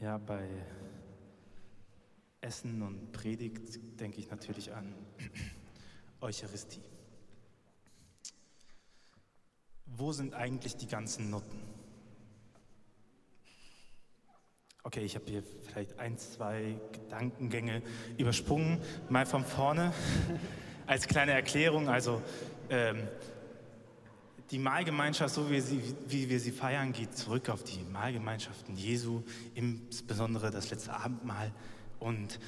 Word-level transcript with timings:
Ja, 0.00 0.18
bei 0.18 0.46
Essen 2.42 2.82
und 2.82 3.12
Predigt 3.12 3.80
denke 3.98 4.20
ich 4.20 4.30
natürlich 4.30 4.74
an 4.74 4.94
Eucharistie. 6.20 6.82
Wo 9.86 10.12
sind 10.12 10.34
eigentlich 10.34 10.76
die 10.76 10.86
ganzen 10.86 11.30
Nutten? 11.30 11.62
Okay, 14.82 15.00
ich 15.00 15.14
habe 15.14 15.24
hier 15.28 15.42
vielleicht 15.62 15.98
ein, 15.98 16.18
zwei 16.18 16.78
Gedankengänge 16.92 17.82
übersprungen, 18.18 18.82
mal 19.08 19.24
von 19.24 19.46
vorne 19.46 19.94
als 20.86 21.08
kleine 21.08 21.32
Erklärung. 21.32 21.88
Also 21.88 22.20
ähm, 22.68 23.08
die 24.50 24.58
Mahlgemeinschaft, 24.58 25.34
so 25.34 25.50
wie, 25.50 25.60
sie, 25.60 25.82
wie, 26.06 26.28
wir 26.28 26.38
sie 26.38 26.52
feiern, 26.52 26.92
geht 26.92 27.16
zurück 27.16 27.48
auf 27.48 27.64
die 27.64 27.82
Mahlgemeinschaften 27.92 28.76
Jesu, 28.76 29.22
insbesondere 29.54 30.50
das 30.50 30.70
letzte 30.70 30.94
Abendmahl. 30.94 31.52
Und 31.98 32.38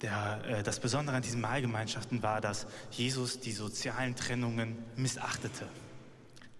der, 0.00 0.44
äh, 0.44 0.62
das 0.62 0.80
Besondere 0.80 1.16
an 1.16 1.22
diesen 1.22 1.40
Mahlgemeinschaften 1.40 2.22
war, 2.22 2.40
dass 2.40 2.66
Jesus 2.90 3.40
die 3.40 3.52
sozialen 3.52 4.16
Trennungen 4.16 4.78
missachtete. 4.96 5.66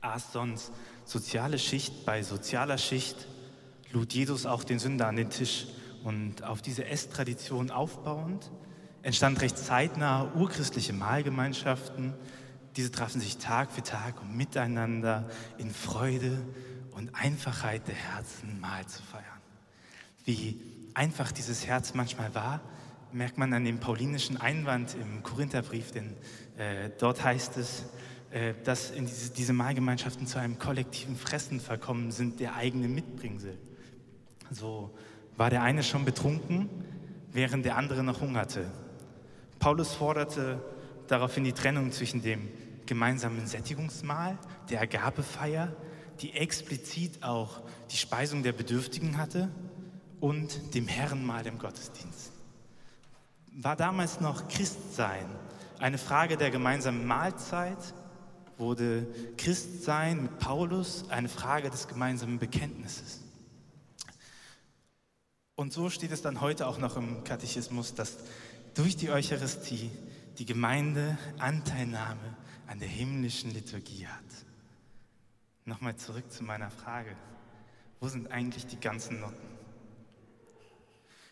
Aß 0.00 0.32
sonst 0.32 0.72
soziale 1.04 1.58
Schicht 1.58 2.04
bei 2.04 2.22
sozialer 2.22 2.78
Schicht, 2.78 3.26
lud 3.92 4.12
Jesus 4.12 4.46
auch 4.46 4.64
den 4.64 4.78
Sünder 4.78 5.08
an 5.08 5.16
den 5.16 5.30
Tisch. 5.30 5.66
Und 6.04 6.44
auf 6.44 6.60
diese 6.60 6.84
Esstradition 6.84 7.70
aufbauend 7.70 8.50
entstand 9.02 9.40
recht 9.40 9.56
zeitnah 9.56 10.30
urchristliche 10.34 10.92
Mahlgemeinschaften, 10.92 12.14
diese 12.76 12.90
trafen 12.90 13.20
sich 13.20 13.38
Tag 13.38 13.70
für 13.70 13.82
Tag, 13.82 14.20
um 14.20 14.36
miteinander 14.36 15.28
in 15.58 15.70
Freude 15.70 16.42
und 16.92 17.14
Einfachheit 17.14 17.86
der 17.88 17.94
Herzen 17.94 18.60
Mahl 18.60 18.86
zu 18.86 19.02
feiern. 19.02 19.24
Wie 20.24 20.60
einfach 20.94 21.32
dieses 21.32 21.66
Herz 21.66 21.94
manchmal 21.94 22.34
war, 22.34 22.60
merkt 23.12 23.38
man 23.38 23.52
an 23.52 23.64
dem 23.64 23.78
paulinischen 23.78 24.40
Einwand 24.40 24.94
im 24.94 25.22
Korintherbrief, 25.22 25.92
denn 25.92 26.16
äh, 26.56 26.90
dort 26.98 27.22
heißt 27.22 27.56
es, 27.56 27.84
äh, 28.30 28.54
dass 28.64 28.92
diese, 28.92 29.32
diese 29.32 29.52
Mahlgemeinschaften 29.52 30.26
zu 30.26 30.38
einem 30.38 30.58
kollektiven 30.58 31.16
Fressen 31.16 31.60
verkommen 31.60 32.10
sind, 32.10 32.40
der 32.40 32.56
eigene 32.56 32.88
Mitbringsel. 32.88 33.56
So 34.50 34.96
war 35.36 35.50
der 35.50 35.62
eine 35.62 35.82
schon 35.82 36.04
betrunken, 36.04 36.68
während 37.32 37.64
der 37.64 37.76
andere 37.76 38.02
noch 38.02 38.20
hungerte. 38.20 38.70
Paulus 39.58 39.92
forderte 39.92 40.60
daraufhin 41.08 41.44
die 41.44 41.52
Trennung 41.52 41.92
zwischen 41.92 42.22
dem 42.22 42.48
gemeinsamen 42.86 43.46
Sättigungsmahl, 43.46 44.38
der 44.70 44.80
Agabefeier, 44.80 45.74
die 46.20 46.32
explizit 46.32 47.22
auch 47.22 47.62
die 47.90 47.96
Speisung 47.96 48.42
der 48.42 48.52
Bedürftigen 48.52 49.18
hatte, 49.18 49.50
und 50.24 50.74
dem 50.74 50.88
Herrenmahl 50.88 51.46
im 51.46 51.58
Gottesdienst. 51.58 52.32
War 53.52 53.76
damals 53.76 54.20
noch 54.20 54.48
Christsein 54.48 55.26
eine 55.78 55.98
Frage 55.98 56.38
der 56.38 56.50
gemeinsamen 56.50 57.04
Mahlzeit, 57.04 57.76
wurde 58.56 59.06
Christsein 59.36 60.22
mit 60.22 60.38
Paulus 60.38 61.10
eine 61.10 61.28
Frage 61.28 61.68
des 61.68 61.88
gemeinsamen 61.88 62.38
Bekenntnisses. 62.38 63.20
Und 65.56 65.74
so 65.74 65.90
steht 65.90 66.10
es 66.10 66.22
dann 66.22 66.40
heute 66.40 66.68
auch 66.68 66.78
noch 66.78 66.96
im 66.96 67.22
Katechismus, 67.24 67.94
dass 67.94 68.16
durch 68.72 68.96
die 68.96 69.10
Eucharistie 69.10 69.90
die 70.38 70.46
Gemeinde 70.46 71.16
Anteilnahme 71.38 72.36
an 72.66 72.78
der 72.78 72.88
himmlischen 72.88 73.52
Liturgie 73.52 74.06
hat. 74.06 74.24
Nochmal 75.64 75.96
zurück 75.96 76.30
zu 76.30 76.42
meiner 76.44 76.70
Frage. 76.70 77.16
Wo 78.00 78.08
sind 78.08 78.30
eigentlich 78.30 78.66
die 78.66 78.78
ganzen 78.78 79.20
Noten? 79.20 79.36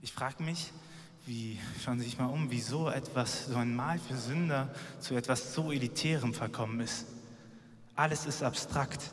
Ich 0.00 0.12
frage 0.12 0.42
mich, 0.42 0.72
wie, 1.26 1.58
schauen 1.82 1.98
Sie 1.98 2.04
sich 2.04 2.18
mal 2.18 2.26
um, 2.26 2.50
wieso 2.50 2.88
etwas, 2.88 3.46
so 3.46 3.56
ein 3.56 3.74
Mal 3.74 3.98
für 3.98 4.16
Sünder 4.16 4.72
zu 5.00 5.14
etwas 5.14 5.54
so 5.54 5.72
Elitärem 5.72 6.34
verkommen 6.34 6.80
ist. 6.80 7.06
Alles 7.94 8.26
ist 8.26 8.42
abstrakt. 8.42 9.12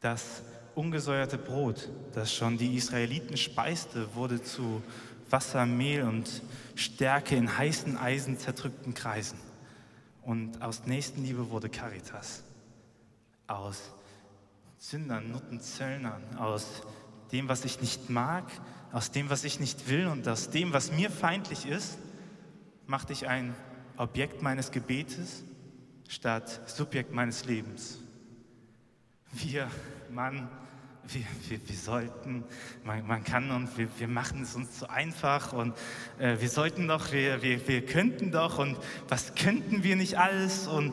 Das 0.00 0.42
ungesäuerte 0.74 1.38
Brot, 1.38 1.88
das 2.14 2.32
schon 2.32 2.58
die 2.58 2.76
Israeliten 2.76 3.36
speiste, 3.36 4.14
wurde 4.14 4.42
zu 4.42 4.82
Wasser, 5.30 5.66
Mehl 5.66 6.02
und 6.02 6.42
Stärke 6.74 7.36
in 7.36 7.56
heißen 7.56 7.96
Eisen 7.96 8.38
zerdrückten 8.38 8.94
Kreisen. 8.94 9.38
Und 10.22 10.62
aus 10.62 10.86
Nächstenliebe 10.86 11.50
wurde 11.50 11.68
Caritas. 11.68 12.44
Aus 13.46 13.92
Sündern, 14.78 15.30
Nutten, 15.30 15.60
Zöllnern, 15.60 16.22
aus 16.38 16.66
dem, 17.32 17.48
was 17.48 17.64
ich 17.64 17.80
nicht 17.80 18.10
mag, 18.10 18.44
aus 18.92 19.10
dem, 19.10 19.30
was 19.30 19.44
ich 19.44 19.58
nicht 19.58 19.88
will 19.88 20.06
und 20.06 20.28
aus 20.28 20.50
dem, 20.50 20.72
was 20.72 20.92
mir 20.92 21.10
feindlich 21.10 21.66
ist, 21.66 21.98
machte 22.86 23.12
ich 23.12 23.26
ein 23.26 23.54
Objekt 23.96 24.42
meines 24.42 24.70
Gebetes 24.70 25.44
statt 26.08 26.60
Subjekt 26.66 27.12
meines 27.12 27.46
Lebens. 27.46 27.98
Wir, 29.32 29.70
Mann, 30.12 30.46
wir, 31.08 31.24
wir, 31.48 31.68
wir 31.68 31.76
sollten, 31.76 32.44
man, 32.84 33.06
man, 33.06 33.24
kann 33.24 33.50
und 33.50 33.78
wir, 33.78 33.88
wir 33.98 34.08
machen 34.08 34.42
es 34.42 34.54
uns 34.54 34.78
zu 34.78 34.90
einfach 34.90 35.54
und 35.54 35.74
äh, 36.18 36.38
wir 36.38 36.50
sollten 36.50 36.86
doch, 36.86 37.12
wir, 37.12 37.42
wir, 37.42 37.66
wir 37.66 37.86
könnten 37.86 38.30
doch 38.30 38.58
und 38.58 38.76
was 39.08 39.34
könnten 39.34 39.82
wir 39.82 39.96
nicht 39.96 40.18
alles 40.18 40.66
und 40.66 40.92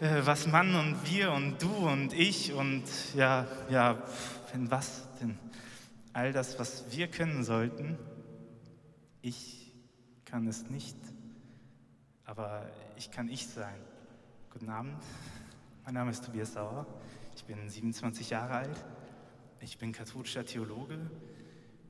äh, 0.00 0.22
was 0.24 0.48
Mann 0.48 0.74
und 0.74 0.96
wir 1.08 1.30
und 1.30 1.62
du 1.62 1.68
und 1.68 2.12
ich 2.12 2.52
und 2.54 2.82
ja, 3.14 3.46
ja, 3.70 4.02
wenn 4.52 4.68
was 4.68 5.04
denn? 5.20 5.38
All 6.12 6.32
das, 6.32 6.58
was 6.58 6.86
wir 6.90 7.06
können 7.06 7.44
sollten, 7.44 7.96
ich 9.22 9.72
kann 10.24 10.48
es 10.48 10.68
nicht, 10.70 10.96
aber 12.24 12.68
ich 12.96 13.12
kann 13.12 13.28
ich 13.28 13.46
sein. 13.46 13.78
Guten 14.50 14.70
Abend, 14.70 15.00
mein 15.84 15.94
Name 15.94 16.10
ist 16.10 16.24
Tobias 16.24 16.54
Sauer, 16.54 16.84
bin 17.46 17.68
27 17.68 18.30
Jahre 18.30 18.54
alt 18.54 18.84
ich 19.60 19.78
bin 19.78 19.92
katholischer 19.92 20.44
Theologe 20.44 20.98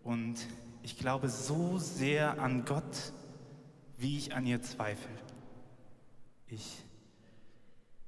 und 0.03 0.37
ich 0.83 0.99
glaube 0.99 1.28
so 1.28 1.78
sehr 1.78 2.41
an 2.41 2.65
Gott, 2.65 3.12
wie 3.99 4.17
ich 4.17 4.34
an 4.34 4.47
ihr 4.47 4.62
zweifle. 4.62 5.11
Ich 6.47 6.78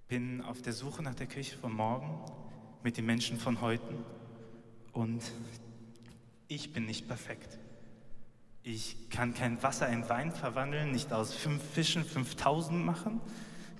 bin 0.07 0.41
auf 0.43 0.63
der 0.63 0.73
Suche 0.73 1.03
nach 1.03 1.15
der 1.15 1.27
Kirche 1.27 1.59
von 1.59 1.73
morgen 1.73 2.19
mit 2.83 2.97
den 2.97 3.05
Menschen 3.05 3.39
von 3.39 3.61
heute 3.61 3.95
und 4.93 5.23
ich 6.47 6.73
bin 6.73 6.87
nicht 6.87 7.09
perfekt. 7.09 7.59
Ich 8.63 9.11
kann 9.11 9.35
kein 9.35 9.63
Wasser 9.63 9.89
in 9.89 10.09
Wein 10.09 10.33
verwandeln, 10.33 10.93
nicht 10.93 11.13
aus 11.13 11.35
fünf 11.35 11.63
Fischen 11.63 12.05
5000 12.05 12.85
machen, 12.85 13.21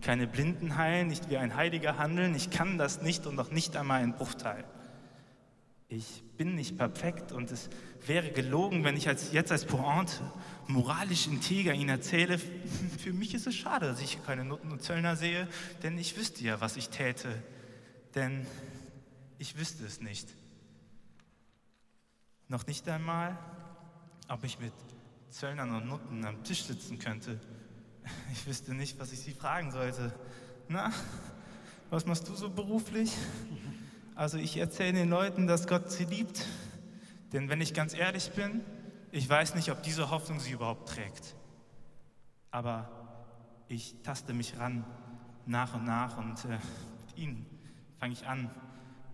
keine 0.01 0.27
Blinden 0.27 0.77
heilen, 0.77 1.09
nicht 1.09 1.31
wie 1.31 1.37
ein 1.37 1.57
Heiliger 1.57 1.99
handeln. 1.99 2.35
Ich 2.35 2.51
kann 2.51 2.79
das 2.79 3.03
nicht 3.03 3.27
und 3.27 3.35
noch 3.35 3.51
nicht 3.51 3.77
einmal 3.77 4.03
ein 4.03 4.15
Bruchteil. 4.15 4.65
Ich 5.89 6.23
bin 6.37 6.55
nicht 6.55 6.77
perfekt 6.77 7.33
und 7.33 7.51
es 7.51 7.71
wäre 8.07 8.31
gelogen, 8.31 8.85
wenn 8.85 8.97
ich 8.97 9.09
als, 9.09 9.33
jetzt 9.33 9.51
als 9.51 9.65
Pointe 9.65 10.21
moralisch 10.67 11.27
integer 11.27 11.73
Ihnen 11.73 11.89
erzähle, 11.89 12.39
für 12.99 13.13
mich 13.13 13.35
ist 13.35 13.47
es 13.47 13.57
schade, 13.57 13.87
dass 13.87 14.01
ich 14.03 14.23
keine 14.27 14.45
Nutten 14.45 14.71
und 14.71 14.83
Zöllner 14.83 15.17
sehe, 15.17 15.49
denn 15.83 15.97
ich 15.97 16.17
wüsste 16.17 16.45
ja, 16.45 16.61
was 16.61 16.77
ich 16.77 16.91
täte. 16.91 17.43
Denn 18.15 18.47
ich 19.39 19.59
wüsste 19.59 19.85
es 19.85 20.01
nicht. 20.01 20.29
Noch 22.49 22.67
nicht 22.67 22.89
einmal, 22.89 23.39
ob 24.29 24.45
ich 24.45 24.59
mit 24.59 24.73
Zöllnern 25.31 25.75
und 25.75 25.87
Nutten 25.87 26.25
am 26.25 26.43
Tisch 26.45 26.65
sitzen 26.65 26.99
könnte. 26.99 27.41
Ich 28.33 28.47
wüsste 28.47 28.75
nicht, 28.75 28.99
was 28.99 29.13
ich 29.13 29.21
sie 29.21 29.33
fragen 29.33 29.71
sollte. 29.73 30.13
Na, 30.69 30.93
was 31.91 32.07
machst 32.07 32.29
du 32.29 32.35
so 32.35 32.51
beruflich? 32.51 33.13
Also 34.15 34.39
ich 34.39 34.57
erzähle 34.57 34.95
den 34.95 35.11
Leuten, 35.11 35.47
dass 35.47 35.67
Gott 35.67 35.91
sie 35.91 36.05
liebt. 36.05 36.45
Denn 37.33 37.49
wenn 37.49 37.61
ich 37.61 37.75
ganz 37.75 37.95
ehrlich 37.95 38.31
bin, 38.33 38.63
ich 39.13 39.29
weiß 39.29 39.55
nicht, 39.55 39.71
ob 39.71 39.83
diese 39.83 40.11
Hoffnung 40.11 40.41
sie 40.41 40.51
überhaupt 40.51 40.89
trägt. 40.89 41.35
Aber 42.51 42.91
ich 43.69 43.95
taste 44.03 44.33
mich 44.33 44.59
ran, 44.59 44.85
nach 45.47 45.75
und 45.75 45.85
nach, 45.85 46.19
und 46.19 46.45
äh, 46.45 46.59
mit 47.07 47.17
Ihnen 47.17 47.47
fange 47.99 48.13
ich 48.13 48.27
an. 48.27 48.51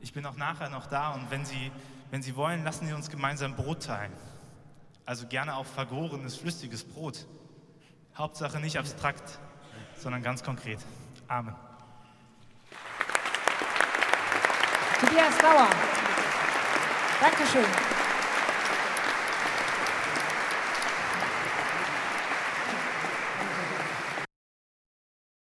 Ich 0.01 0.13
bin 0.13 0.27
auch 0.27 0.37
nachher 0.37 0.69
noch 0.69 0.87
da 0.87 1.13
und 1.13 1.31
wenn 1.31 1.45
Sie, 1.45 1.71
wenn 2.11 2.23
Sie 2.23 2.37
wollen, 2.37 2.65
lassen 2.65 2.87
Sie 2.87 2.93
uns 2.93 3.11
gemeinsam 3.11 3.57
Brot 3.57 3.85
teilen. 3.85 4.13
Also 5.07 5.27
gerne 5.27 5.57
auch 5.57 5.67
vergorenes, 5.67 6.37
flüssiges 6.37 6.85
Brot. 6.85 7.27
Hauptsache 8.17 8.61
nicht 8.61 8.79
abstrakt, 8.79 9.39
sondern 9.99 10.23
ganz 10.23 10.43
konkret. 10.43 10.79
Amen. 11.29 11.55
Tobias 15.01 15.39
Sauer. 15.41 15.69
Dankeschön. 17.21 18.04